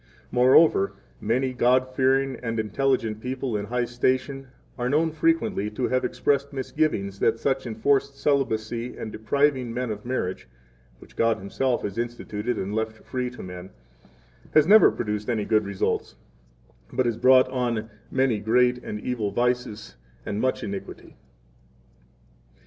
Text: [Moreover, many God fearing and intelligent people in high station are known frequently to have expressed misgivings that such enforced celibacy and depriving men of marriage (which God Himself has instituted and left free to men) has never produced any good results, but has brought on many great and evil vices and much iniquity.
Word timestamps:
[Moreover, 0.31 0.93
many 1.21 1.53
God 1.53 1.87
fearing 1.93 2.35
and 2.41 2.59
intelligent 2.59 3.21
people 3.21 3.55
in 3.55 3.65
high 3.65 3.85
station 3.85 4.47
are 4.75 4.89
known 4.89 5.11
frequently 5.11 5.69
to 5.69 5.89
have 5.89 6.03
expressed 6.03 6.51
misgivings 6.51 7.19
that 7.19 7.37
such 7.37 7.67
enforced 7.67 8.19
celibacy 8.19 8.97
and 8.97 9.11
depriving 9.11 9.71
men 9.71 9.91
of 9.91 10.03
marriage 10.03 10.47
(which 10.97 11.15
God 11.15 11.37
Himself 11.37 11.83
has 11.83 11.99
instituted 11.99 12.57
and 12.57 12.73
left 12.73 13.03
free 13.03 13.29
to 13.29 13.43
men) 13.43 13.69
has 14.55 14.65
never 14.65 14.89
produced 14.89 15.29
any 15.29 15.45
good 15.45 15.65
results, 15.65 16.15
but 16.91 17.05
has 17.05 17.17
brought 17.17 17.47
on 17.49 17.91
many 18.09 18.39
great 18.39 18.83
and 18.83 18.99
evil 19.01 19.29
vices 19.29 19.97
and 20.25 20.41
much 20.41 20.63
iniquity. 20.63 21.15